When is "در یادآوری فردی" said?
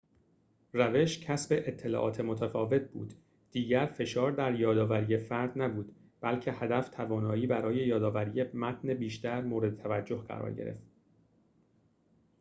4.31-5.59